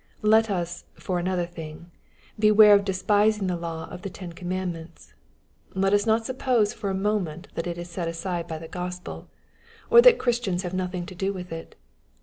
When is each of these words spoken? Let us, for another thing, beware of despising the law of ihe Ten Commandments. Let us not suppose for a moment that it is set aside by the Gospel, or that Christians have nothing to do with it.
Let 0.23 0.49
us, 0.49 0.85
for 0.95 1.19
another 1.19 1.45
thing, 1.45 1.91
beware 2.39 2.73
of 2.73 2.83
despising 2.83 3.45
the 3.45 3.55
law 3.55 3.87
of 3.89 4.03
ihe 4.03 4.11
Ten 4.11 4.33
Commandments. 4.33 5.13
Let 5.75 5.93
us 5.93 6.07
not 6.07 6.25
suppose 6.25 6.73
for 6.73 6.89
a 6.89 6.95
moment 6.95 7.49
that 7.53 7.67
it 7.67 7.77
is 7.77 7.87
set 7.91 8.07
aside 8.07 8.47
by 8.47 8.57
the 8.57 8.67
Gospel, 8.67 9.27
or 9.91 10.01
that 10.01 10.17
Christians 10.17 10.63
have 10.63 10.73
nothing 10.73 11.05
to 11.05 11.13
do 11.13 11.31
with 11.33 11.51
it. 11.51 11.75